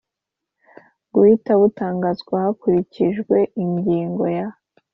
[1.13, 4.45] guhita butangazwa hakurikijwe ingingo ya